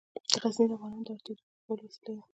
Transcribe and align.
غزني 0.41 0.65
د 0.69 0.71
افغانانو 0.75 1.05
د 1.07 1.09
اړتیاوو 1.15 1.39
د 1.47 1.49
پوره 1.65 1.65
کولو 1.65 1.83
وسیله 1.91 2.13
ده. 2.15 2.23